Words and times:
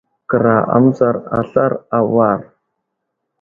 Kəra 0.29 0.55
a 0.75 0.77
mətsar 0.83 1.15
aslar 1.39 1.71
a 1.97 1.99
war. 2.13 2.41